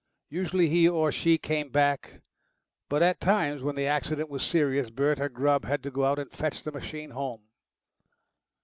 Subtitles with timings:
[0.29, 2.21] Usually he or she came back,
[2.89, 6.17] but at times, when the accident was serious, Bert or Grubb had to go out
[6.17, 7.43] and fetch the machine home.